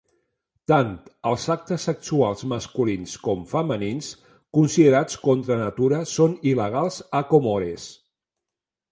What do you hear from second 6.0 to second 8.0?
són il·legals a Comores.